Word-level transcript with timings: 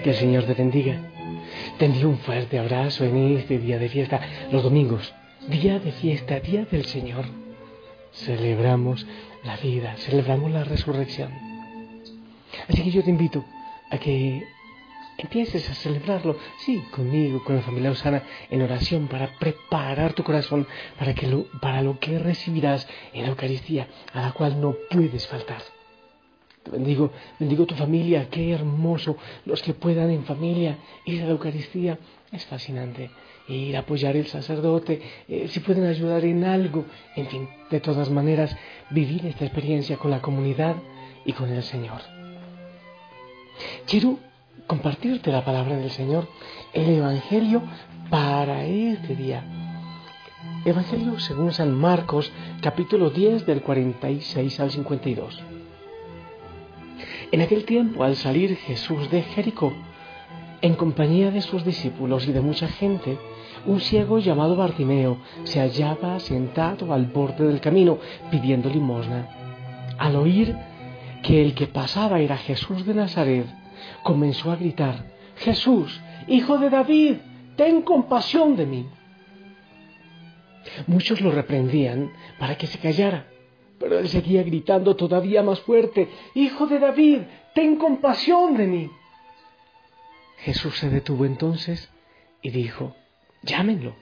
que 0.00 0.10
el 0.10 0.16
Señor 0.16 0.44
te 0.44 0.54
bendiga. 0.54 1.00
Te 1.78 1.86
un 2.06 2.18
fuerte 2.18 2.58
abrazo 2.58 3.04
en 3.04 3.36
este 3.36 3.58
día 3.58 3.78
de 3.78 3.88
fiesta, 3.88 4.20
los 4.50 4.62
domingos, 4.62 5.14
día 5.48 5.78
de 5.78 5.92
fiesta, 5.92 6.40
día 6.40 6.64
del 6.64 6.84
Señor. 6.84 7.24
Celebramos 8.12 9.06
la 9.44 9.56
vida, 9.56 9.94
celebramos 9.96 10.50
la 10.50 10.64
resurrección. 10.64 11.30
Así 12.68 12.82
que 12.82 12.90
yo 12.90 13.02
te 13.02 13.10
invito 13.10 13.44
a 13.90 13.98
que 13.98 14.42
empieces 15.18 15.68
a 15.70 15.74
celebrarlo, 15.74 16.36
sí, 16.64 16.82
conmigo, 16.90 17.42
con 17.44 17.56
la 17.56 17.62
familia 17.62 17.90
Osana, 17.90 18.22
en 18.50 18.62
oración 18.62 19.08
para 19.08 19.38
preparar 19.38 20.12
tu 20.12 20.22
corazón 20.22 20.66
para, 20.98 21.14
lo, 21.28 21.44
para 21.60 21.82
lo 21.82 21.98
que 21.98 22.18
recibirás 22.18 22.88
en 23.12 23.22
la 23.22 23.28
Eucaristía, 23.28 23.88
a 24.12 24.22
la 24.22 24.32
cual 24.32 24.60
no 24.60 24.76
puedes 24.90 25.26
faltar 25.26 25.77
bendigo, 26.70 27.10
bendigo 27.38 27.66
tu 27.66 27.74
familia, 27.74 28.28
qué 28.30 28.52
hermoso. 28.52 29.16
Los 29.44 29.62
que 29.62 29.74
puedan 29.74 30.10
en 30.10 30.24
familia 30.24 30.78
ir 31.04 31.22
a 31.22 31.26
la 31.26 31.32
Eucaristía, 31.32 31.98
es 32.32 32.44
fascinante. 32.46 33.10
Ir 33.48 33.76
a 33.76 33.80
apoyar 33.80 34.16
el 34.16 34.26
sacerdote, 34.26 35.00
eh, 35.26 35.48
si 35.48 35.60
pueden 35.60 35.86
ayudar 35.86 36.24
en 36.24 36.44
algo, 36.44 36.84
en 37.16 37.26
fin, 37.26 37.48
de 37.70 37.80
todas 37.80 38.10
maneras, 38.10 38.54
vivir 38.90 39.24
esta 39.26 39.44
experiencia 39.44 39.96
con 39.96 40.10
la 40.10 40.20
comunidad 40.20 40.76
y 41.24 41.32
con 41.32 41.50
el 41.50 41.62
Señor. 41.62 42.00
Quiero 43.86 44.18
compartirte 44.66 45.32
la 45.32 45.44
palabra 45.44 45.76
del 45.76 45.90
Señor, 45.90 46.28
el 46.74 46.90
Evangelio 46.90 47.62
para 48.10 48.64
este 48.64 49.16
día. 49.16 49.42
Evangelio 50.64 51.18
según 51.18 51.52
San 51.52 51.72
Marcos, 51.72 52.30
capítulo 52.60 53.10
10 53.10 53.46
del 53.46 53.62
46 53.62 54.60
al 54.60 54.70
52. 54.70 55.57
En 57.30 57.42
aquel 57.42 57.64
tiempo, 57.64 58.04
al 58.04 58.16
salir 58.16 58.56
Jesús 58.56 59.10
de 59.10 59.22
Jericó, 59.22 59.74
en 60.62 60.74
compañía 60.74 61.30
de 61.30 61.42
sus 61.42 61.62
discípulos 61.62 62.26
y 62.26 62.32
de 62.32 62.40
mucha 62.40 62.68
gente, 62.68 63.18
un 63.66 63.80
ciego 63.80 64.18
llamado 64.18 64.56
Bartimeo 64.56 65.18
se 65.44 65.60
hallaba 65.60 66.18
sentado 66.20 66.92
al 66.92 67.06
borde 67.06 67.46
del 67.46 67.60
camino 67.60 67.98
pidiendo 68.30 68.70
limosna. 68.70 69.28
Al 69.98 70.16
oír 70.16 70.56
que 71.22 71.42
el 71.42 71.54
que 71.54 71.66
pasaba 71.66 72.20
era 72.20 72.38
Jesús 72.38 72.86
de 72.86 72.94
Nazaret, 72.94 73.46
comenzó 74.02 74.50
a 74.50 74.56
gritar, 74.56 75.04
Jesús, 75.36 76.00
hijo 76.28 76.56
de 76.56 76.70
David, 76.70 77.16
ten 77.56 77.82
compasión 77.82 78.56
de 78.56 78.66
mí. 78.66 78.86
Muchos 80.86 81.20
lo 81.20 81.30
reprendían 81.30 82.10
para 82.38 82.56
que 82.56 82.66
se 82.66 82.78
callara, 82.78 83.26
pero 83.78 83.98
él 83.98 84.08
seguía 84.08 84.42
gritando 84.42 84.96
todavía 84.96 85.42
más 85.42 85.60
fuerte, 85.60 86.08
Hijo 86.34 86.66
de 86.66 86.78
David, 86.78 87.20
ten 87.54 87.76
compasión 87.76 88.56
de 88.56 88.66
mí. 88.66 88.90
Jesús 90.38 90.78
se 90.78 90.88
detuvo 90.88 91.24
entonces 91.24 91.90
y 92.42 92.50
dijo, 92.50 92.94
llámenlo. 93.42 93.94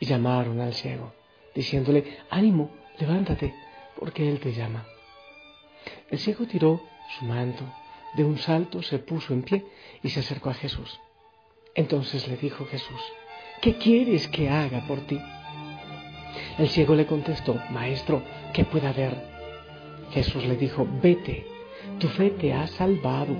Y 0.00 0.06
llamaron 0.06 0.60
al 0.60 0.74
ciego, 0.74 1.14
diciéndole, 1.54 2.18
ánimo, 2.28 2.70
levántate, 2.98 3.54
porque 3.98 4.28
él 4.28 4.40
te 4.40 4.52
llama. 4.52 4.84
El 6.10 6.18
ciego 6.18 6.46
tiró 6.46 6.82
su 7.18 7.24
manto, 7.24 7.64
de 8.14 8.24
un 8.24 8.38
salto 8.38 8.82
se 8.82 8.98
puso 8.98 9.32
en 9.32 9.42
pie 9.42 9.64
y 10.02 10.08
se 10.08 10.20
acercó 10.20 10.50
a 10.50 10.54
Jesús. 10.54 11.00
Entonces 11.74 12.28
le 12.28 12.36
dijo 12.36 12.66
Jesús, 12.66 13.00
¿qué 13.60 13.76
quieres 13.76 14.28
que 14.28 14.48
haga 14.48 14.86
por 14.86 15.00
ti? 15.06 15.18
El 16.58 16.68
ciego 16.68 16.94
le 16.94 17.06
contestó, 17.06 17.60
Maestro, 17.70 18.22
que 18.52 18.64
pueda 18.64 18.92
ver. 18.92 19.14
Jesús 20.12 20.44
le 20.44 20.56
dijo, 20.56 20.86
vete, 21.02 21.46
tu 21.98 22.08
fe 22.08 22.30
te 22.30 22.52
ha 22.52 22.66
salvado. 22.66 23.34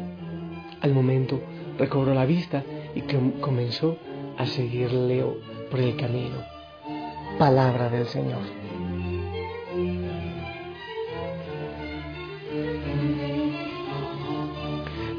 Al 0.80 0.92
momento 0.92 1.40
recobró 1.78 2.14
la 2.14 2.26
vista 2.26 2.62
y 2.94 3.02
comenzó 3.40 3.96
a 4.36 4.46
seguirle 4.46 5.24
por 5.70 5.80
el 5.80 5.96
camino. 5.96 6.42
Palabra 7.38 7.88
del 7.88 8.06
Señor. 8.06 8.42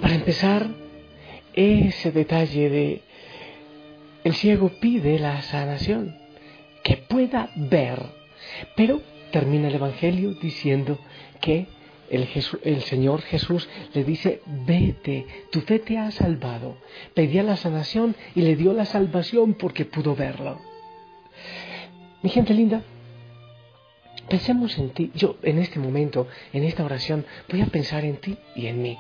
Para 0.02 0.16
empezar, 0.16 0.68
ese 1.54 2.12
detalle 2.12 2.70
de 2.70 3.02
el 4.24 4.34
ciego 4.34 4.72
pide 4.80 5.20
la 5.20 5.42
sanación 5.44 6.25
que 6.86 6.98
pueda 6.98 7.50
ver. 7.56 8.00
Pero 8.78 9.02
termina 9.32 9.68
el 9.68 9.76
Evangelio 9.76 10.36
diciendo 10.36 11.00
que 11.42 11.68
el, 12.12 12.82
Señor 12.84 13.24
Jesús 13.24 13.68
le 13.96 14.04
dice, 14.04 14.42
vete, 14.46 15.26
tu 15.52 15.62
fe 15.62 15.80
te 15.80 15.98
ha 15.98 16.12
salvado. 16.12 16.78
Pedía 17.16 17.42
la 17.42 17.58
sanación 17.58 18.16
y 18.36 18.42
le 18.42 18.56
dio 18.56 18.72
la 18.74 18.86
salvación 18.86 19.56
porque 19.56 19.86
pudo 19.86 20.16
verlo. 20.16 20.62
Mi 22.22 22.30
gente 22.30 22.54
linda, 22.54 22.84
pensemos 24.30 24.78
en 24.78 24.92
ti. 24.92 25.12
Yo 25.16 25.38
en 25.42 25.58
este 25.58 25.80
momento, 25.80 26.28
en 26.54 26.64
esta 26.64 26.86
oración, 26.86 27.26
voy 27.50 27.62
a 27.62 27.66
pensar 27.66 28.06
en 28.06 28.18
ti 28.18 28.38
y 28.56 28.68
en 28.68 28.84
mí, 28.84 28.96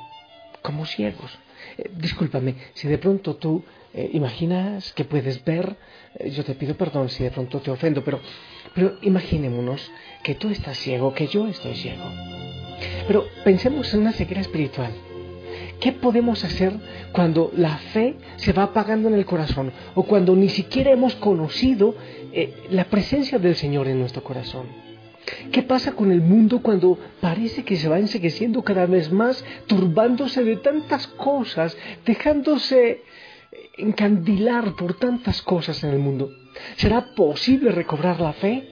como 0.63 0.87
ciegos. 0.87 1.37
Eh, 1.77 1.89
discúlpame, 1.95 2.55
si 2.73 2.87
de 2.87 2.97
pronto 2.97 3.35
tú 3.35 3.63
eh, 3.93 4.09
imaginas 4.13 4.93
que 4.93 5.05
puedes 5.05 5.43
ver, 5.43 5.75
eh, 6.15 6.29
yo 6.29 6.43
te 6.43 6.55
pido 6.55 6.75
perdón 6.75 7.09
si 7.09 7.23
de 7.23 7.31
pronto 7.31 7.59
te 7.59 7.71
ofendo, 7.71 8.03
pero, 8.03 8.19
pero 8.73 8.97
imaginémonos 9.01 9.91
que 10.23 10.35
tú 10.35 10.49
estás 10.49 10.77
ciego, 10.77 11.13
que 11.13 11.27
yo 11.27 11.47
estoy 11.47 11.75
ciego. 11.75 12.03
Pero 13.07 13.25
pensemos 13.43 13.93
en 13.93 14.01
una 14.01 14.11
ceguera 14.11 14.41
espiritual. 14.41 14.91
¿Qué 15.79 15.91
podemos 15.91 16.43
hacer 16.43 16.73
cuando 17.11 17.51
la 17.55 17.77
fe 17.77 18.15
se 18.37 18.53
va 18.53 18.63
apagando 18.63 19.09
en 19.09 19.15
el 19.15 19.25
corazón 19.25 19.71
o 19.93 20.03
cuando 20.03 20.35
ni 20.35 20.49
siquiera 20.49 20.91
hemos 20.91 21.15
conocido 21.15 21.95
la 22.69 22.85
presencia 22.85 23.39
del 23.39 23.55
Señor 23.55 23.87
en 23.87 23.99
nuestro 23.99 24.23
corazón? 24.23 24.84
¿Qué 25.51 25.63
pasa 25.63 25.93
con 25.93 26.11
el 26.11 26.21
mundo 26.21 26.61
cuando 26.61 26.99
parece 27.19 27.63
que 27.63 27.77
se 27.77 27.89
va 27.89 27.99
ensegueciendo 27.99 28.63
cada 28.63 28.85
vez 28.85 29.11
más, 29.11 29.43
turbándose 29.67 30.43
de 30.43 30.57
tantas 30.57 31.07
cosas, 31.07 31.77
dejándose 32.05 33.01
encandilar 33.77 34.75
por 34.75 34.97
tantas 34.97 35.41
cosas 35.41 35.83
en 35.83 35.91
el 35.91 35.99
mundo. 35.99 36.31
¿Será 36.77 37.13
posible 37.15 37.71
recobrar 37.71 38.19
la 38.19 38.33
fe? 38.33 38.67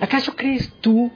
¿Acaso 0.00 0.34
crees 0.34 0.72
tú 0.80 1.10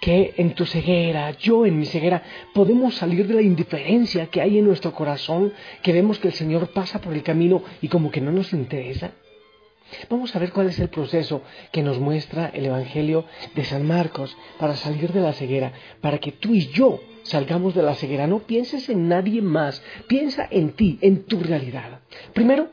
que 0.00 0.34
en 0.36 0.54
tu 0.54 0.64
ceguera, 0.64 1.32
yo 1.32 1.66
en 1.66 1.78
mi 1.78 1.84
ceguera, 1.84 2.22
podemos 2.54 2.94
salir 2.94 3.26
de 3.26 3.34
la 3.34 3.42
indiferencia 3.42 4.26
que 4.26 4.40
hay 4.40 4.58
en 4.58 4.64
nuestro 4.64 4.92
corazón, 4.92 5.52
que 5.82 5.92
vemos 5.92 6.18
que 6.18 6.28
el 6.28 6.34
Señor 6.34 6.72
pasa 6.72 7.00
por 7.00 7.14
el 7.14 7.22
camino 7.22 7.62
y 7.82 7.88
como 7.88 8.10
que 8.10 8.20
no 8.20 8.30
nos 8.30 8.52
interesa? 8.52 9.12
Vamos 10.08 10.34
a 10.34 10.38
ver 10.38 10.52
cuál 10.52 10.68
es 10.68 10.78
el 10.78 10.88
proceso 10.88 11.42
que 11.72 11.82
nos 11.82 11.98
muestra 11.98 12.50
el 12.52 12.66
Evangelio 12.66 13.24
de 13.54 13.64
San 13.64 13.86
Marcos 13.86 14.36
para 14.58 14.76
salir 14.76 15.12
de 15.12 15.20
la 15.20 15.32
ceguera, 15.32 15.72
para 16.00 16.18
que 16.18 16.32
tú 16.32 16.54
y 16.54 16.66
yo 16.68 17.00
salgamos 17.22 17.74
de 17.74 17.82
la 17.82 17.94
ceguera. 17.94 18.26
No 18.26 18.40
pienses 18.40 18.88
en 18.88 19.08
nadie 19.08 19.42
más, 19.42 19.82
piensa 20.06 20.46
en 20.50 20.72
ti, 20.72 20.98
en 21.00 21.24
tu 21.24 21.40
realidad. 21.40 22.00
Primero, 22.34 22.70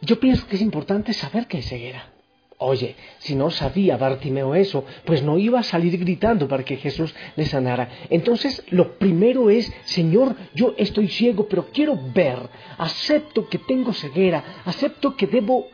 yo 0.00 0.20
pienso 0.20 0.46
que 0.46 0.56
es 0.56 0.62
importante 0.62 1.12
saber 1.12 1.46
que 1.46 1.58
hay 1.58 1.62
ceguera. 1.62 2.13
Oye, 2.58 2.94
si 3.18 3.34
no 3.34 3.50
sabía 3.50 3.96
Bartimeo 3.96 4.54
eso, 4.54 4.84
pues 5.04 5.22
no 5.22 5.38
iba 5.38 5.58
a 5.58 5.64
salir 5.64 5.98
gritando 5.98 6.46
para 6.46 6.64
que 6.64 6.76
Jesús 6.76 7.14
le 7.36 7.46
sanara. 7.46 7.88
Entonces, 8.10 8.62
lo 8.70 8.96
primero 8.96 9.50
es, 9.50 9.72
Señor, 9.84 10.36
yo 10.54 10.74
estoy 10.76 11.08
ciego, 11.08 11.48
pero 11.48 11.66
quiero 11.72 11.98
ver. 12.14 12.38
Acepto 12.78 13.48
que 13.48 13.58
tengo 13.58 13.92
ceguera, 13.92 14.62
acepto 14.64 15.16
que 15.16 15.26
debo 15.26 15.66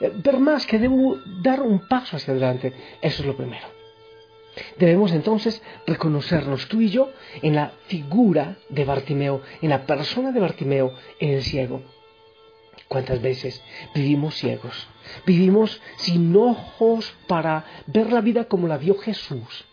eh, 0.00 0.12
ver 0.14 0.38
más, 0.38 0.66
que 0.66 0.78
debo 0.78 1.16
dar 1.40 1.62
un 1.62 1.88
paso 1.88 2.16
hacia 2.16 2.32
adelante. 2.32 2.72
Eso 3.00 3.22
es 3.22 3.26
lo 3.26 3.36
primero. 3.36 3.66
Debemos 4.78 5.12
entonces 5.12 5.62
reconocernos 5.86 6.68
tú 6.68 6.80
y 6.80 6.90
yo 6.90 7.10
en 7.42 7.54
la 7.54 7.72
figura 7.86 8.56
de 8.68 8.84
Bartimeo, 8.84 9.42
en 9.60 9.70
la 9.70 9.84
persona 9.86 10.32
de 10.32 10.40
Bartimeo, 10.40 10.92
en 11.18 11.30
el 11.30 11.42
ciego. 11.42 11.82
¿Cuántas 12.88 13.20
veces 13.20 13.62
vivimos 13.94 14.36
ciegos? 14.36 14.86
Vivimos 15.26 15.80
sin 15.96 16.34
ojos 16.36 17.12
para 17.26 17.64
ver 17.86 18.12
la 18.12 18.20
vida 18.20 18.44
como 18.44 18.68
la 18.68 18.78
vio 18.78 18.96
Jesús. 18.96 19.64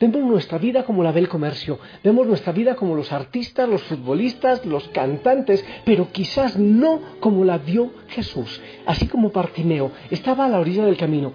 Vemos 0.00 0.22
nuestra 0.22 0.58
vida 0.58 0.84
como 0.84 1.02
la 1.02 1.12
ve 1.12 1.20
el 1.20 1.28
comercio, 1.28 1.78
vemos 2.02 2.26
nuestra 2.26 2.52
vida 2.52 2.76
como 2.76 2.94
los 2.94 3.12
artistas, 3.12 3.68
los 3.68 3.82
futbolistas, 3.82 4.64
los 4.64 4.88
cantantes, 4.88 5.64
pero 5.84 6.10
quizás 6.10 6.58
no 6.58 7.00
como 7.20 7.44
la 7.44 7.58
vio 7.58 7.92
Jesús. 8.08 8.60
Así 8.86 9.06
como 9.06 9.30
Bartimeo 9.30 9.92
estaba 10.10 10.46
a 10.46 10.48
la 10.48 10.60
orilla 10.60 10.86
del 10.86 10.96
camino, 10.96 11.34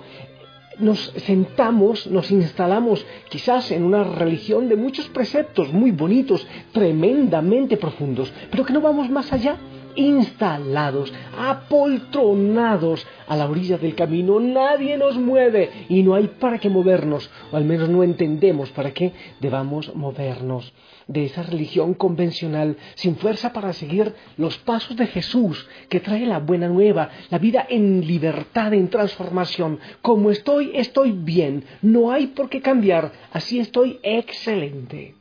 nos 0.79 1.13
sentamos, 1.17 2.07
nos 2.07 2.31
instalamos 2.31 3.05
quizás 3.29 3.71
en 3.71 3.83
una 3.83 4.03
religión 4.03 4.67
de 4.69 4.75
muchos 4.75 5.07
preceptos 5.09 5.71
muy 5.71 5.91
bonitos, 5.91 6.45
tremendamente 6.71 7.77
profundos, 7.77 8.33
pero 8.49 8.65
que 8.65 8.73
no 8.73 8.81
vamos 8.81 9.09
más 9.09 9.31
allá 9.31 9.57
instalados, 9.95 11.13
apoltronados 11.37 13.05
a 13.27 13.35
la 13.35 13.49
orilla 13.49 13.77
del 13.77 13.95
camino. 13.95 14.39
Nadie 14.39 14.97
nos 14.97 15.17
mueve 15.17 15.85
y 15.89 16.03
no 16.03 16.15
hay 16.15 16.27
para 16.27 16.59
qué 16.59 16.69
movernos, 16.69 17.29
o 17.51 17.57
al 17.57 17.65
menos 17.65 17.89
no 17.89 18.03
entendemos 18.03 18.69
para 18.71 18.91
qué 18.91 19.13
debamos 19.39 19.95
movernos 19.95 20.73
de 21.07 21.25
esa 21.25 21.43
religión 21.43 21.93
convencional 21.93 22.77
sin 22.95 23.17
fuerza 23.17 23.51
para 23.53 23.73
seguir 23.73 24.13
los 24.37 24.57
pasos 24.57 24.95
de 24.95 25.07
Jesús 25.07 25.67
que 25.89 25.99
trae 25.99 26.25
la 26.25 26.39
buena 26.39 26.67
nueva, 26.67 27.09
la 27.29 27.37
vida 27.37 27.65
en 27.69 28.05
libertad, 28.07 28.73
en 28.73 28.89
transformación. 28.89 29.79
Como 30.01 30.31
estoy, 30.31 30.71
estoy 30.73 31.11
bien, 31.11 31.65
no 31.81 32.11
hay 32.11 32.27
por 32.27 32.49
qué 32.49 32.61
cambiar, 32.61 33.11
así 33.33 33.59
estoy 33.59 33.99
excelente. 34.03 35.15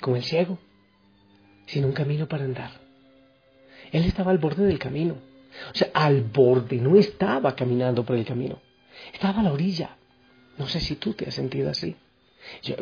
Como 0.00 0.16
el 0.16 0.24
ciego, 0.24 0.58
sin 1.66 1.84
un 1.84 1.92
camino 1.92 2.26
para 2.26 2.44
andar 2.44 2.87
él 3.92 4.04
estaba 4.04 4.30
al 4.30 4.38
borde 4.38 4.64
del 4.64 4.78
camino. 4.78 5.14
O 5.72 5.74
sea, 5.74 5.90
al 5.94 6.22
borde, 6.22 6.76
no 6.76 6.96
estaba 6.96 7.54
caminando 7.54 8.04
por 8.04 8.16
el 8.16 8.24
camino. 8.24 8.60
Estaba 9.12 9.40
a 9.40 9.42
la 9.42 9.52
orilla. 9.52 9.96
No 10.56 10.66
sé 10.66 10.80
si 10.80 10.96
tú 10.96 11.14
te 11.14 11.28
has 11.28 11.34
sentido 11.34 11.70
así. 11.70 11.96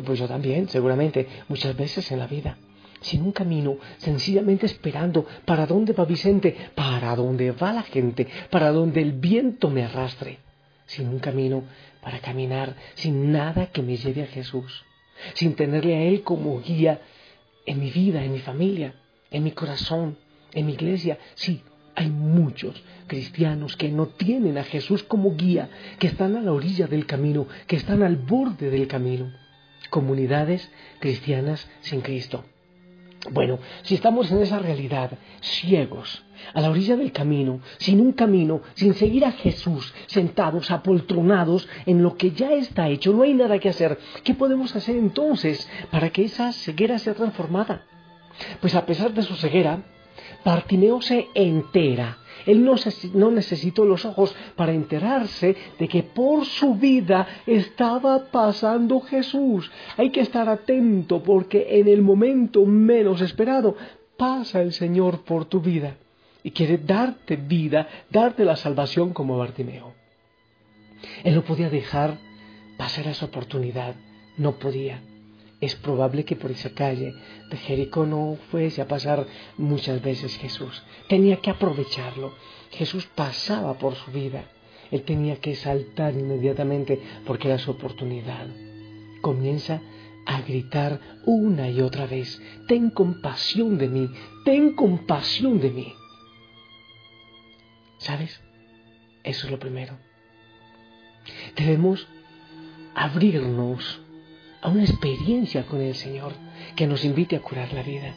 pues 0.05 0.19
yo 0.19 0.27
también, 0.27 0.67
seguramente, 0.69 1.27
muchas 1.47 1.75
veces 1.75 2.11
en 2.11 2.19
la 2.19 2.27
vida. 2.27 2.57
Sin 3.01 3.21
un 3.21 3.31
camino, 3.31 3.77
sencillamente 3.97 4.65
esperando 4.65 5.25
para 5.45 5.67
dónde 5.67 5.93
va 5.93 6.05
Vicente, 6.05 6.55
para 6.73 7.15
dónde 7.15 7.51
va 7.51 7.71
la 7.71 7.83
gente, 7.83 8.27
para 8.49 8.71
dónde 8.71 9.01
el 9.01 9.13
viento 9.13 9.69
me 9.69 9.83
arrastre. 9.83 10.39
Sin 10.87 11.07
un 11.09 11.19
camino 11.19 11.63
para 12.01 12.19
caminar, 12.19 12.75
sin 12.95 13.31
nada 13.31 13.67
que 13.67 13.83
me 13.83 13.97
lleve 13.97 14.23
a 14.23 14.27
Jesús. 14.27 14.83
Sin 15.33 15.55
tenerle 15.55 15.95
a 15.95 16.01
Él 16.03 16.23
como 16.23 16.59
guía 16.61 17.01
en 17.65 17.79
mi 17.79 17.91
vida, 17.91 18.23
en 18.23 18.31
mi 18.31 18.39
familia, 18.39 18.95
en 19.29 19.43
mi 19.43 19.51
corazón, 19.51 20.17
en 20.53 20.65
mi 20.65 20.73
iglesia, 20.73 21.17
sí, 21.35 21.61
hay 21.95 22.09
muchos 22.09 22.83
cristianos 23.07 23.75
que 23.75 23.89
no 23.89 24.07
tienen 24.07 24.57
a 24.57 24.63
Jesús 24.63 25.03
como 25.03 25.35
guía, 25.35 25.69
que 25.97 26.07
están 26.07 26.35
a 26.35 26.41
la 26.41 26.53
orilla 26.53 26.85
del 26.85 27.07
camino, 27.07 27.47
que 27.65 27.75
están 27.75 28.03
al 28.03 28.17
borde 28.17 28.69
del 28.69 28.87
camino. 28.87 29.31
Comunidades 29.89 30.69
cristianas 30.99 31.67
sin 31.81 32.01
Cristo. 32.01 32.43
Bueno, 33.31 33.59
si 33.81 33.95
estamos 33.95 34.31
en 34.31 34.41
esa 34.41 34.59
realidad, 34.59 35.11
ciegos, 35.41 36.23
a 36.53 36.61
la 36.61 36.69
orilla 36.69 36.95
del 36.95 37.11
camino, 37.11 37.61
sin 37.77 37.99
un 37.99 38.13
camino, 38.13 38.61
sin 38.75 38.93
seguir 38.93 39.25
a 39.25 39.31
Jesús, 39.31 39.93
sentados, 40.05 40.69
apoltronados 40.69 41.67
en 41.85 42.03
lo 42.03 42.15
que 42.15 42.31
ya 42.31 42.53
está 42.53 42.89
hecho, 42.89 43.11
no 43.11 43.23
hay 43.23 43.33
nada 43.33 43.59
que 43.59 43.69
hacer, 43.69 43.97
¿qué 44.23 44.33
podemos 44.33 44.75
hacer 44.75 44.95
entonces 44.95 45.67
para 45.89 46.11
que 46.11 46.25
esa 46.25 46.51
ceguera 46.53 46.99
sea 46.99 47.15
transformada? 47.15 47.85
Pues 48.61 48.75
a 48.75 48.85
pesar 48.85 49.13
de 49.13 49.23
su 49.23 49.35
ceguera, 49.35 49.83
Bartimeo 50.47 51.01
se 51.01 51.27
entera. 51.33 52.19
Él 52.45 52.63
no, 52.63 52.75
no, 53.15 53.31
necesitó 53.31 53.83
los 53.83 54.05
ojos 54.05 54.33
para 54.55 54.71
enterarse 54.71 55.57
de 55.77 55.89
que 55.89 56.03
por 56.03 56.45
su 56.45 56.75
vida 56.75 57.27
estaba 57.45 58.31
pasando 58.31 59.01
Jesús. 59.01 59.69
Hay 59.97 60.09
que 60.09 60.21
estar 60.21 60.47
atento 60.47 61.21
porque 61.21 61.67
en 61.77 61.89
el 61.89 62.01
momento 62.01 62.65
menos 62.65 63.19
esperado 63.19 63.75
pasa 64.15 64.61
el 64.61 64.71
Señor 64.71 65.25
por 65.25 65.43
tu 65.43 65.59
vida 65.59 65.97
y 66.43 66.51
quiere 66.51 66.77
darte 66.77 67.35
vida, 67.35 67.89
darte 68.09 68.45
la 68.45 68.55
salvación 68.55 69.11
como 69.11 69.37
Bartimeo. 69.37 69.95
Él 71.25 71.35
no 71.35 71.43
podía 71.43 71.69
dejar 71.69 72.19
pasar 72.77 73.05
esa 73.07 73.25
oportunidad, 73.25 73.95
no 74.37 74.53
podía 74.53 75.01
es 75.59 75.75
probable 75.75 76.23
que 76.23 76.35
por 76.35 76.51
esa 76.51 76.69
calle 76.71 77.15
de 77.49 77.57
Jericó 77.57 78.05
no 78.05 78.37
fuese 78.51 78.81
a 78.81 78.87
pasar 78.87 79.25
muchas 79.57 80.01
veces 80.01 80.37
Jesús. 80.37 80.83
Tenía 81.09 81.37
que 81.37 81.49
aprovecharlo. 81.49 82.35
Jesús 82.71 83.07
pasaba 83.15 83.77
por 83.77 83.95
su 83.95 84.11
vida. 84.11 84.45
Él 84.91 85.03
tenía 85.03 85.37
que 85.37 85.55
saltar 85.55 86.13
inmediatamente 86.13 87.01
porque 87.25 87.47
era 87.47 87.57
su 87.57 87.71
oportunidad. 87.71 88.47
Comienza 89.21 89.81
a 90.27 90.41
gritar 90.41 90.99
una 91.25 91.69
y 91.69 91.81
otra 91.81 92.05
vez, 92.05 92.41
ten 92.67 92.89
compasión 92.89 93.77
de 93.77 93.87
mí, 93.87 94.09
ten 94.45 94.75
compasión 94.75 95.59
de 95.59 95.71
mí. 95.71 95.93
¿Sabes? 97.97 98.41
Eso 99.23 99.47
es 99.47 99.51
lo 99.51 99.57
primero. 99.57 99.97
Debemos 101.55 102.07
abrirnos 102.93 104.01
a 104.61 104.69
una 104.69 104.83
experiencia 104.83 105.65
con 105.65 105.81
el 105.81 105.95
Señor 105.95 106.33
que 106.75 106.87
nos 106.87 107.05
invite 107.05 107.35
a 107.35 107.41
curar 107.41 107.73
la 107.73 107.83
vida, 107.83 108.15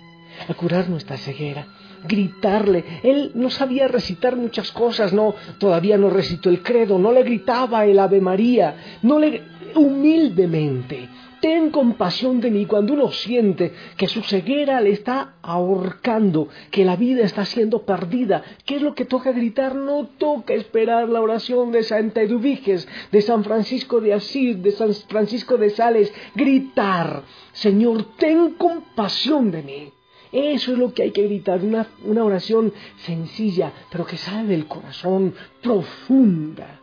a 0.48 0.54
curar 0.54 0.88
nuestra 0.88 1.16
ceguera, 1.16 1.66
gritarle. 2.04 2.84
Él 3.02 3.32
no 3.34 3.50
sabía 3.50 3.88
recitar 3.88 4.36
muchas 4.36 4.70
cosas, 4.72 5.12
no, 5.12 5.34
todavía 5.58 5.98
no 5.98 6.10
recitó 6.10 6.50
el 6.50 6.62
credo, 6.62 6.98
no 6.98 7.12
le 7.12 7.22
gritaba 7.22 7.84
el 7.84 7.98
Ave 7.98 8.20
María, 8.20 8.98
no 9.02 9.18
le 9.18 9.42
humildemente 9.74 11.08
ten 11.40 11.70
compasión 11.70 12.40
de 12.40 12.50
mí 12.50 12.66
cuando 12.66 12.92
uno 12.92 13.10
siente 13.10 13.72
que 13.96 14.08
su 14.08 14.22
ceguera 14.22 14.80
le 14.80 14.90
está 14.90 15.34
ahorcando, 15.42 16.48
que 16.70 16.84
la 16.84 16.96
vida 16.96 17.24
está 17.24 17.44
siendo 17.44 17.84
perdida. 17.84 18.42
¿Qué 18.64 18.76
es 18.76 18.82
lo 18.82 18.94
que 18.94 19.06
toca 19.06 19.32
gritar? 19.32 19.74
No 19.74 20.06
toca 20.18 20.54
esperar 20.54 21.08
la 21.08 21.20
oración 21.20 21.72
de 21.72 21.82
Santa 21.82 22.20
Eduviges, 22.20 22.86
de 23.10 23.22
San 23.22 23.42
Francisco 23.42 24.00
de 24.00 24.14
Asís, 24.14 24.62
de 24.62 24.72
San 24.72 24.94
Francisco 24.94 25.56
de 25.56 25.70
Sales. 25.70 26.12
Gritar, 26.34 27.22
Señor, 27.52 28.16
ten 28.16 28.50
compasión 28.54 29.50
de 29.50 29.62
mí. 29.62 29.92
Eso 30.32 30.72
es 30.72 30.78
lo 30.78 30.94
que 30.94 31.02
hay 31.02 31.10
que 31.10 31.24
gritar, 31.24 31.62
una, 31.64 31.86
una 32.04 32.24
oración 32.24 32.72
sencilla, 32.98 33.72
pero 33.90 34.06
que 34.06 34.16
sale 34.16 34.48
del 34.48 34.66
corazón, 34.66 35.34
profunda. 35.60 36.80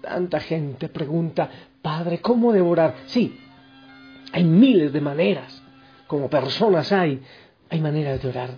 Tanta 0.00 0.38
gente 0.40 0.88
pregunta, 0.88 1.50
Padre, 1.82 2.20
¿cómo 2.20 2.52
devorar? 2.52 2.94
Sí, 3.06 3.36
hay 4.32 4.44
miles 4.44 4.92
de 4.92 5.00
maneras, 5.00 5.62
como 6.06 6.28
personas 6.28 6.92
hay, 6.92 7.20
hay 7.70 7.80
maneras 7.80 8.22
de 8.22 8.28
orar. 8.28 8.50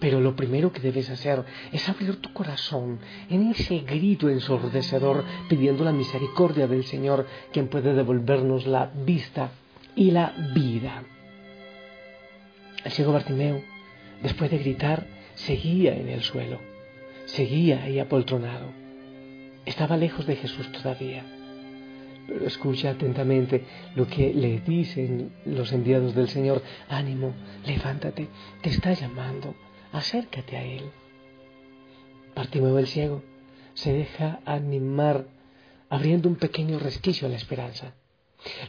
Pero 0.00 0.20
lo 0.20 0.34
primero 0.34 0.72
que 0.72 0.80
debes 0.80 1.10
hacer 1.10 1.44
es 1.70 1.88
abrir 1.88 2.16
tu 2.16 2.32
corazón 2.32 2.98
en 3.28 3.50
ese 3.50 3.80
grito 3.80 4.28
ensordecedor 4.28 5.22
pidiendo 5.48 5.84
la 5.84 5.92
misericordia 5.92 6.66
del 6.66 6.84
Señor, 6.84 7.26
quien 7.52 7.68
puede 7.68 7.94
devolvernos 7.94 8.66
la 8.66 8.90
vista 9.04 9.50
y 9.94 10.10
la 10.10 10.32
vida. 10.54 11.04
El 12.84 12.92
ciego 12.92 13.12
Bartimeo, 13.12 13.62
después 14.22 14.50
de 14.50 14.58
gritar, 14.58 15.06
seguía 15.34 15.94
en 15.94 16.08
el 16.08 16.22
suelo, 16.22 16.60
seguía 17.26 17.82
ahí 17.84 17.98
apoltronado. 17.98 18.66
Estaba 19.64 19.96
lejos 19.96 20.26
de 20.26 20.36
Jesús 20.36 20.70
todavía 20.72 21.24
pero 22.26 22.46
escucha 22.46 22.90
atentamente 22.90 23.64
lo 23.94 24.06
que 24.06 24.32
le 24.32 24.60
dicen 24.60 25.32
los 25.44 25.72
enviados 25.72 26.14
del 26.14 26.28
Señor. 26.28 26.62
Ánimo, 26.88 27.34
levántate, 27.66 28.28
te 28.62 28.70
está 28.70 28.92
llamando, 28.92 29.54
acércate 29.92 30.56
a 30.56 30.64
Él. 30.64 30.84
Partimos 32.34 32.78
el 32.78 32.86
ciego 32.86 33.22
se 33.74 33.92
deja 33.92 34.40
animar 34.44 35.26
abriendo 35.88 36.28
un 36.28 36.36
pequeño 36.36 36.78
resquicio 36.78 37.26
a 37.26 37.30
la 37.30 37.36
esperanza. 37.36 37.94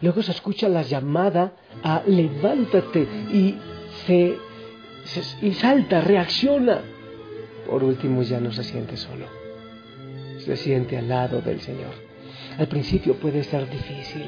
Luego 0.02 0.22
se 0.22 0.32
escucha 0.32 0.70
la 0.70 0.82
llamada 0.82 1.56
a 1.84 2.04
levántate 2.06 3.02
y 3.02 3.58
se, 4.06 4.38
y 5.42 5.54
salta, 5.54 6.02
reacciona. 6.02 6.82
Por 7.68 7.84
último 7.84 8.24
ya 8.24 8.40
no 8.40 8.52
se 8.52 8.64
siente 8.64 8.98
solo. 8.98 9.26
se 10.40 10.58
siente 10.58 10.98
al 10.98 11.08
lado 11.08 11.42
del 11.42 11.62
Señor. 11.62 11.94
Al 12.58 12.68
principio 12.68 13.16
puede 13.16 13.44
ser 13.44 13.70
difícil, 13.70 14.26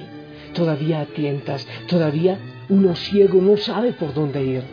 todavía 0.54 1.06
tientas, 1.14 1.68
todavía 1.88 2.40
uno 2.70 2.96
ciego 2.96 3.42
no 3.42 3.58
sabe 3.58 3.94
por 3.94 4.14
dónde 4.14 4.44
ir, 4.44 4.64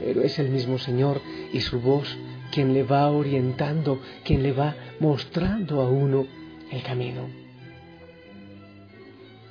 pero 0.00 0.22
es 0.22 0.38
el 0.38 0.48
mismo 0.48 0.78
Señor 0.78 1.20
y 1.52 1.60
su 1.60 1.80
voz 1.80 2.16
quien 2.50 2.74
le 2.74 2.82
va 2.82 3.10
orientando, 3.10 4.00
quien 4.24 4.42
le 4.42 4.52
va 4.52 4.74
mostrando 5.00 5.80
a 5.80 5.88
uno 5.88 6.26
el 6.70 6.82
camino. 6.82 7.28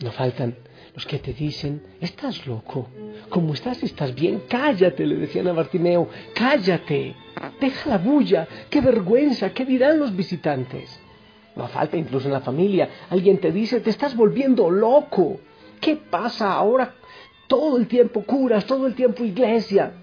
No 0.03 0.11
faltan 0.11 0.55
los 0.93 1.05
que 1.05 1.19
te 1.19 1.33
dicen, 1.33 1.81
estás 2.01 2.45
loco, 2.45 2.89
como 3.29 3.53
estás, 3.53 3.81
estás 3.83 4.13
bien, 4.13 4.43
cállate, 4.49 5.05
le 5.05 5.15
decían 5.15 5.47
a 5.47 5.53
Bartimeo, 5.53 6.09
cállate, 6.33 7.15
deja 7.59 7.89
la 7.89 7.97
bulla, 7.97 8.47
qué 8.69 8.81
vergüenza, 8.81 9.53
qué 9.53 9.65
dirán 9.65 9.99
los 9.99 10.15
visitantes. 10.15 10.99
No 11.55 11.67
falta 11.67 11.97
incluso 11.97 12.27
en 12.27 12.33
la 12.33 12.41
familia, 12.41 12.89
alguien 13.09 13.37
te 13.39 13.51
dice, 13.51 13.79
te 13.79 13.89
estás 13.89 14.15
volviendo 14.15 14.69
loco, 14.69 15.39
¿qué 15.79 15.95
pasa 15.95 16.53
ahora? 16.53 16.95
Todo 17.47 17.77
el 17.77 17.87
tiempo 17.87 18.23
curas, 18.23 18.65
todo 18.65 18.87
el 18.87 18.95
tiempo 18.95 19.23
iglesia. 19.23 19.93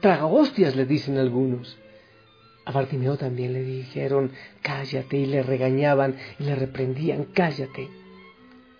Traga 0.00 0.26
hostias, 0.26 0.76
le 0.76 0.84
dicen 0.84 1.18
algunos. 1.18 1.78
A 2.66 2.72
Bartimeo 2.72 3.16
también 3.18 3.52
le 3.52 3.62
dijeron, 3.62 4.32
cállate, 4.62 5.18
y 5.18 5.26
le 5.26 5.42
regañaban 5.42 6.16
y 6.38 6.44
le 6.44 6.54
reprendían, 6.54 7.24
cállate. 7.24 7.88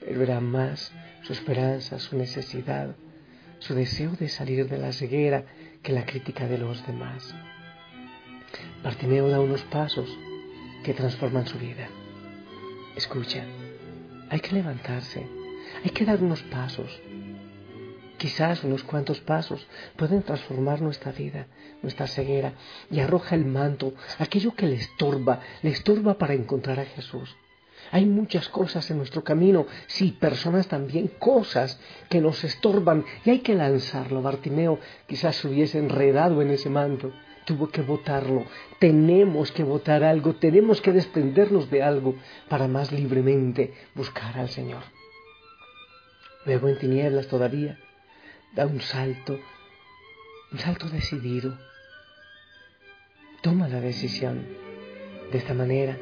Pero 0.01 0.23
era 0.23 0.41
más 0.41 0.93
su 1.25 1.33
esperanza, 1.33 1.99
su 1.99 2.17
necesidad, 2.17 2.97
su 3.59 3.75
deseo 3.75 4.13
de 4.13 4.29
salir 4.29 4.69
de 4.69 4.79
la 4.79 4.93
ceguera 4.93 5.45
que 5.83 5.93
la 5.93 6.07
crítica 6.07 6.47
de 6.47 6.59
los 6.59 6.87
demás. 6.87 7.35
Bartimeo 8.83 9.29
da 9.29 9.41
unos 9.41 9.63
pasos 9.63 10.09
que 10.85 10.95
transforman 10.95 11.47
su 11.47 11.59
vida. 11.59 11.89
Escucha, 12.97 13.45
hay 14.31 14.41
que 14.41 14.53
levantarse, 14.53 15.27
hay 15.83 15.91
que 15.91 16.05
dar 16.05 16.23
unos 16.23 16.43
pasos, 16.43 17.01
Quizás 18.17 18.65
unos 18.65 18.85
cuantos 18.85 19.21
pasos 19.21 19.67
pueden 19.97 20.23
transformar 20.23 20.81
nuestra 20.81 21.13
vida, 21.13 21.47
nuestra 21.83 22.07
ceguera, 22.07 22.55
y 22.91 23.01
arroja 23.01 23.35
el 23.35 23.45
manto, 23.45 23.93
aquello 24.19 24.55
que 24.55 24.67
le 24.67 24.77
estorba, 24.77 25.41
le 25.63 25.71
estorba 25.71 26.17
para 26.17 26.33
encontrar 26.33 26.81
a 26.81 26.87
Jesús. 26.87 27.37
Hay 27.91 28.07
muchas 28.07 28.49
cosas 28.49 28.91
en 28.91 28.99
nuestro 28.99 29.23
camino, 29.23 29.67
sí, 29.87 30.17
personas 30.19 30.69
también, 30.69 31.09
cosas 31.19 31.81
que 32.09 32.21
nos 32.21 32.43
estorban 32.45 33.05
y 33.25 33.31
hay 33.31 33.39
que 33.41 33.55
lanzarlo. 33.55 34.23
Bartimeo 34.23 34.79
quizás 35.07 35.37
se 35.37 35.49
hubiese 35.49 35.79
enredado 35.79 36.43
en 36.43 36.51
ese 36.51 36.71
manto, 36.71 37.13
tuvo 37.45 37.69
que 37.69 37.83
botarlo. 37.83 38.45
Tenemos 38.79 39.53
que 39.53 39.65
botar 39.65 40.03
algo, 40.03 40.35
tenemos 40.37 40.81
que 40.81 40.93
desprendernos 40.93 41.71
de 41.71 41.83
algo 41.83 42.17
para 42.49 42.69
más 42.69 42.93
libremente 42.93 43.75
buscar 43.95 44.39
al 44.39 44.49
Señor. 44.49 44.83
Luego 46.47 46.69
en 46.69 46.79
tinieblas 46.79 47.29
todavía, 47.29 47.79
da 48.55 48.67
un 48.67 48.81
salto, 48.81 49.39
un 50.53 50.59
salto 50.59 50.89
decidido. 50.89 51.59
Toma 53.43 53.69
la 53.69 53.81
decisión. 53.81 54.47
De 55.33 55.39
esta 55.39 55.55
manera 55.55 55.99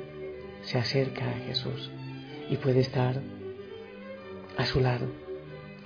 se 0.62 0.78
acerca 0.78 1.28
a 1.28 1.38
Jesús 1.46 1.90
y 2.48 2.56
puede 2.56 2.80
estar 2.80 3.20
a 4.56 4.66
su 4.66 4.80
lado. 4.80 5.06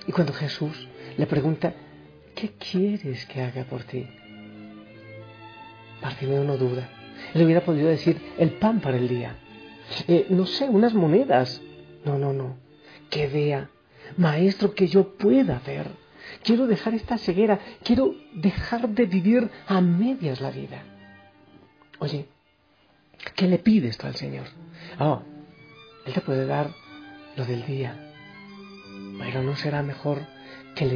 Y 0.06 0.12
cuando 0.12 0.32
Jesús 0.32 0.88
le 1.16 1.26
pregunta, 1.26 1.74
¿qué 2.34 2.50
quieres 2.52 3.26
que 3.26 3.42
haga 3.42 3.64
por 3.64 3.84
ti? 3.84 4.06
Bartimeo 6.02 6.44
no 6.44 6.56
duda. 6.56 6.88
Él 7.34 7.42
hubiera 7.42 7.62
podido 7.62 7.88
decir 7.88 8.20
el 8.38 8.52
pan 8.52 8.80
para 8.80 8.96
el 8.96 9.08
día. 9.08 9.36
Eh, 10.06 10.26
no 10.30 10.46
sé, 10.46 10.68
unas 10.68 10.94
monedas. 10.94 11.60
No, 12.04 12.18
no, 12.18 12.32
no. 12.32 12.56
Que 13.10 13.26
vea, 13.26 13.70
maestro, 14.16 14.74
que 14.74 14.86
yo 14.86 15.16
pueda 15.16 15.60
ver 15.66 15.88
Quiero 16.42 16.66
dejar 16.66 16.94
esta 16.94 17.18
ceguera, 17.18 17.58
quiero 17.82 18.14
dejar 18.34 18.88
de 18.88 19.06
vivir 19.06 19.50
a 19.66 19.80
medias 19.80 20.40
la 20.40 20.50
vida. 20.50 20.82
Oye, 21.98 22.26
¿qué 23.34 23.46
le 23.46 23.58
pides 23.58 23.96
tú 23.98 24.06
al 24.06 24.16
Señor? 24.16 24.46
Oh, 24.98 25.22
Él 26.04 26.12
te 26.12 26.20
puede 26.20 26.46
dar 26.46 26.70
lo 27.36 27.44
del 27.44 27.66
día, 27.66 28.12
pero 29.18 29.42
no 29.42 29.56
será 29.56 29.82
mejor 29.82 30.20
que, 30.74 30.86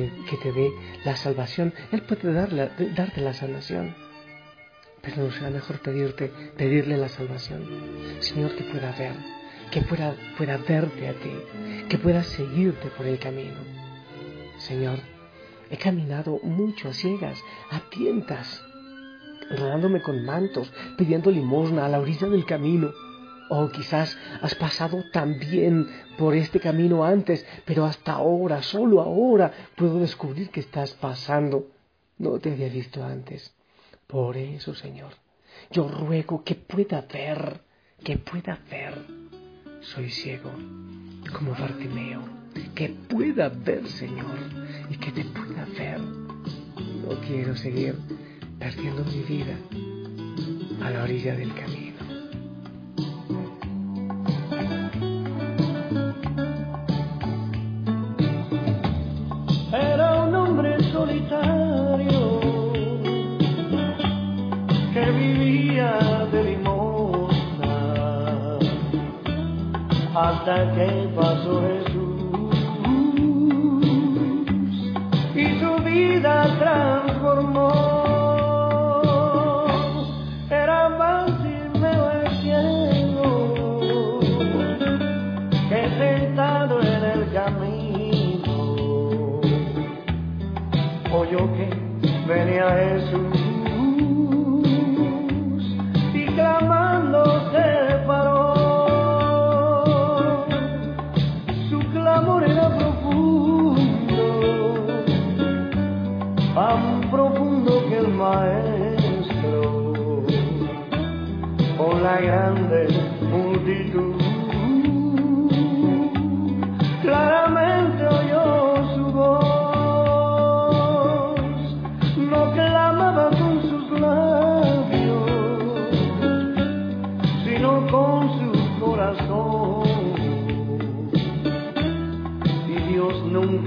te 0.42 0.52
dé 0.52 0.70
la 1.04 1.16
salvación. 1.16 1.72
Él 1.92 2.02
puede 2.02 2.32
darle, 2.32 2.70
darte 2.94 3.20
la 3.20 3.34
salvación, 3.34 3.94
pero 5.02 5.24
no 5.24 5.30
será 5.30 5.50
mejor 5.50 5.80
pedirte, 5.80 6.32
pedirle 6.56 6.96
la 6.96 7.08
salvación. 7.08 7.66
Señor, 8.20 8.54
que 8.56 8.64
pueda 8.64 8.92
ver, 8.92 9.14
que 9.70 9.82
pueda, 9.82 10.14
pueda 10.36 10.56
verte 10.56 11.08
a 11.08 11.12
ti, 11.14 11.86
que 11.88 11.98
pueda 11.98 12.22
seguirte 12.22 12.88
por 12.88 13.06
el 13.06 13.18
camino. 13.18 13.58
Señor, 14.58 14.98
He 15.70 15.76
caminado 15.76 16.40
mucho 16.42 16.88
a 16.88 16.92
ciegas, 16.92 17.40
a 17.70 17.78
tientas, 17.90 18.60
rodándome 19.56 20.02
con 20.02 20.24
mantos, 20.24 20.72
pidiendo 20.98 21.30
limosna 21.30 21.86
a 21.86 21.88
la 21.88 22.00
orilla 22.00 22.28
del 22.28 22.44
camino. 22.44 22.90
O 23.52 23.68
quizás 23.68 24.16
has 24.42 24.54
pasado 24.54 25.02
también 25.12 25.88
por 26.16 26.36
este 26.36 26.60
camino 26.60 27.04
antes, 27.04 27.44
pero 27.64 27.84
hasta 27.84 28.12
ahora, 28.12 28.62
solo 28.62 29.00
ahora, 29.00 29.52
puedo 29.74 29.98
descubrir 29.98 30.50
que 30.50 30.60
estás 30.60 30.94
pasando. 30.94 31.66
No 32.18 32.38
te 32.38 32.52
había 32.52 32.68
visto 32.68 33.02
antes. 33.04 33.52
Por 34.06 34.36
eso, 34.36 34.72
Señor, 34.74 35.14
yo 35.72 35.88
ruego 35.88 36.44
que 36.44 36.54
pueda 36.54 37.00
ver, 37.12 37.60
que 38.04 38.18
pueda 38.18 38.56
ver. 38.70 38.94
Soy 39.80 40.10
ciego, 40.10 40.52
como 41.32 41.50
Bartimeo, 41.52 42.22
que 42.76 42.90
pueda 42.90 43.48
ver, 43.48 43.88
Señor, 43.88 44.38
y 44.90 44.96
que 44.96 45.10
te 45.10 45.24
pueda 45.24 45.64
ver. 45.76 46.00
No 46.00 47.20
quiero 47.26 47.56
seguir 47.56 47.96
perdiendo 48.60 49.04
mi 49.06 49.22
vida 49.22 49.56
a 50.84 50.90
la 50.90 51.02
orilla 51.02 51.34
del 51.34 51.52
camino. 51.54 51.89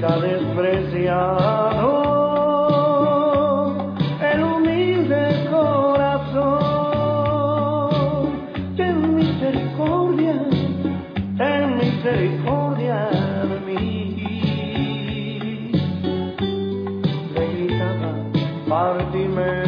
Nunca 0.03 0.19
despreciado 0.19 2.03
misericordia 12.03 12.99
de 13.49 13.57
mí. 13.65 13.79
Le 17.33 17.43
gritaba, 17.53 18.11
Bartimeo, 18.67 19.62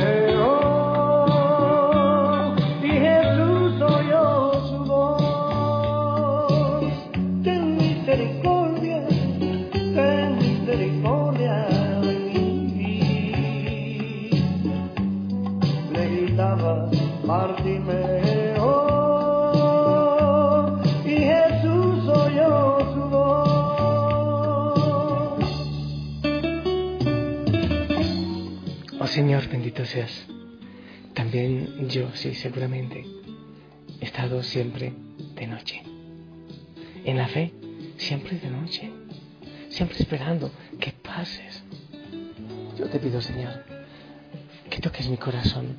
Señor, 29.15 29.47
bendito 29.47 29.85
seas. 29.85 30.27
También 31.13 31.87
yo, 31.87 32.11
sí, 32.15 32.35
seguramente, 32.35 33.05
he 34.01 34.03
estado 34.03 34.43
siempre 34.43 34.91
de 35.35 35.47
noche. 35.47 35.81
En 37.05 37.15
la 37.15 37.29
fe, 37.29 37.53
siempre 37.95 38.37
de 38.37 38.49
noche. 38.49 38.91
Siempre 39.69 39.97
esperando 39.99 40.51
que 40.81 40.91
pases. 40.91 41.63
Yo 42.77 42.89
te 42.89 42.99
pido, 42.99 43.21
Señor, 43.21 43.63
que 44.69 44.79
toques 44.79 45.07
mi 45.07 45.15
corazón 45.15 45.77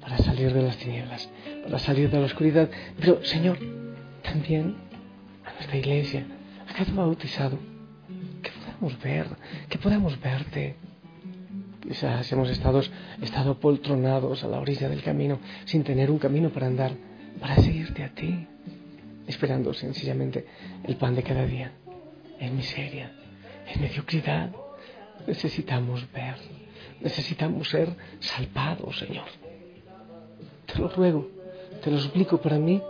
para 0.00 0.18
salir 0.18 0.52
de 0.52 0.62
las 0.62 0.78
tinieblas, 0.78 1.30
para 1.62 1.78
salir 1.78 2.10
de 2.10 2.18
la 2.18 2.26
oscuridad. 2.26 2.68
Pero, 2.98 3.24
Señor, 3.24 3.56
también 4.24 4.74
a 5.44 5.52
nuestra 5.52 5.76
iglesia, 5.76 6.26
a 6.68 6.74
cada 6.74 6.92
bautizado, 6.92 7.56
que 8.42 8.50
podamos 8.50 9.00
ver, 9.00 9.26
que 9.68 9.78
podamos 9.78 10.20
verte. 10.20 10.87
Quizás 11.80 12.30
hemos 12.32 12.50
estado, 12.50 12.82
estado 13.22 13.58
poltronados 13.58 14.42
a 14.42 14.48
la 14.48 14.58
orilla 14.58 14.88
del 14.88 15.02
camino 15.02 15.38
sin 15.64 15.84
tener 15.84 16.10
un 16.10 16.18
camino 16.18 16.50
para 16.50 16.66
andar, 16.66 16.92
para 17.40 17.56
seguirte 17.56 18.02
a 18.02 18.08
ti, 18.14 18.46
esperando 19.26 19.72
sencillamente 19.72 20.46
el 20.84 20.96
pan 20.96 21.14
de 21.14 21.22
cada 21.22 21.46
día. 21.46 21.72
En 22.40 22.56
miseria, 22.56 23.12
en 23.72 23.80
mediocridad, 23.80 24.50
necesitamos 25.26 26.10
ver, 26.12 26.36
necesitamos 27.00 27.68
ser 27.68 27.94
salvados, 28.20 28.98
Señor. 28.98 29.26
Te 30.66 30.78
lo 30.78 30.88
ruego, 30.88 31.28
te 31.82 31.90
lo 31.90 31.98
suplico 31.98 32.40
para 32.40 32.58
mí, 32.58 32.82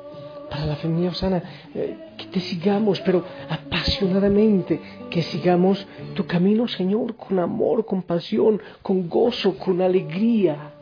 para 0.50 0.66
la 0.66 0.76
familia 0.76 1.10
Osana, 1.10 1.42
eh, 1.74 1.96
que 2.16 2.26
te 2.26 2.40
sigamos, 2.40 3.00
pero 3.00 3.24
apasionadamente, 3.48 4.80
que 5.10 5.22
sigamos 5.22 5.86
tu 6.14 6.26
camino, 6.26 6.66
Señor, 6.68 7.16
con 7.16 7.38
amor, 7.38 7.84
con 7.84 8.02
pasión, 8.02 8.60
con 8.82 9.08
gozo, 9.08 9.56
con 9.58 9.80
alegría. 9.80 10.72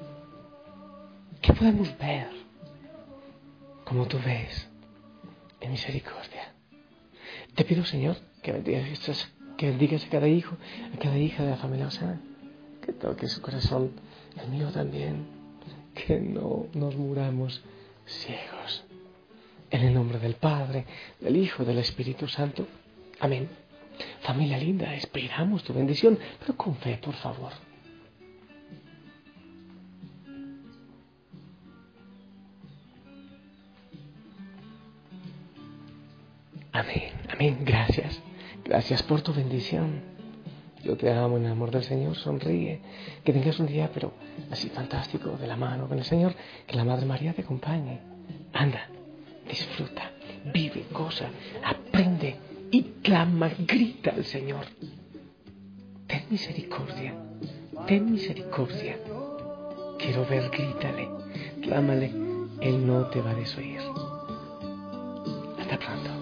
Que 1.40 1.52
podamos 1.52 1.96
ver 1.98 2.36
como 3.86 4.06
tú 4.06 4.18
ves, 4.24 4.68
en 5.60 5.70
misericordia. 5.70 6.52
Te 7.54 7.64
pido, 7.64 7.84
Señor, 7.84 8.16
que 8.42 8.50
bendigas, 8.50 9.32
que 9.56 9.66
bendigas 9.70 10.04
a 10.04 10.08
cada 10.08 10.26
hijo, 10.26 10.56
a 10.92 10.98
cada 10.98 11.16
hija 11.16 11.44
de 11.44 11.50
la 11.50 11.56
familia 11.56 11.86
Osana, 11.86 12.20
que 12.84 12.92
toque 12.92 13.28
su 13.28 13.40
corazón, 13.40 13.92
el 14.42 14.48
mío 14.50 14.70
también 14.72 15.24
que 15.94 16.20
no 16.20 16.66
nos 16.74 16.96
muramos 16.96 17.62
ciegos. 18.06 18.85
En 19.70 19.82
el 19.82 19.94
nombre 19.94 20.18
del 20.18 20.34
Padre, 20.34 20.86
del 21.20 21.36
Hijo, 21.36 21.64
del 21.64 21.78
Espíritu 21.78 22.28
Santo. 22.28 22.66
Amén. 23.20 23.48
Familia 24.20 24.58
linda, 24.58 24.94
esperamos 24.94 25.64
tu 25.64 25.72
bendición, 25.72 26.18
pero 26.40 26.56
con 26.56 26.76
fe, 26.76 26.98
por 27.02 27.14
favor. 27.14 27.52
Amén, 36.72 37.10
amén, 37.30 37.58
gracias. 37.62 38.20
Gracias 38.62 39.02
por 39.02 39.22
tu 39.22 39.32
bendición. 39.32 40.02
Yo 40.84 40.96
te 40.96 41.10
amo 41.10 41.38
en 41.38 41.46
el 41.46 41.52
amor 41.52 41.70
del 41.70 41.82
Señor, 41.82 42.16
sonríe. 42.16 42.80
Que 43.24 43.32
tengas 43.32 43.58
un 43.58 43.66
día, 43.66 43.90
pero 43.92 44.12
así 44.50 44.68
fantástico, 44.68 45.30
de 45.38 45.46
la 45.46 45.56
mano 45.56 45.88
con 45.88 45.98
el 45.98 46.04
Señor. 46.04 46.34
Que 46.66 46.76
la 46.76 46.84
Madre 46.84 47.06
María 47.06 47.32
te 47.32 47.42
acompañe. 47.42 48.00
Anda, 48.52 48.88
disfruta, 49.48 50.10
vive, 50.52 50.84
goza, 50.92 51.28
aprende 51.64 52.36
y 52.70 52.82
clama, 53.02 53.50
grita 53.58 54.10
al 54.10 54.24
Señor. 54.24 54.66
Ten 56.06 56.24
misericordia, 56.30 57.14
ten 57.86 58.12
misericordia. 58.12 58.96
Quiero 59.98 60.26
ver, 60.26 60.50
grítale, 60.50 61.08
clámale, 61.62 62.12
Él 62.60 62.86
no 62.86 63.06
te 63.06 63.20
va 63.20 63.30
a 63.30 63.34
desoír. 63.34 63.80
Hasta 65.58 65.78
pronto. 65.78 66.15